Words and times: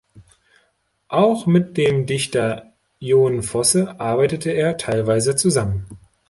Auch 1.09 1.45
mit 1.45 1.77
dem 1.77 2.07
Dichter 2.07 2.73
Jon 2.97 3.43
Fosse 3.43 3.99
arbeitete 3.99 4.49
er 4.49 4.77
teilweise 4.77 5.35
zusammen. 5.35 5.85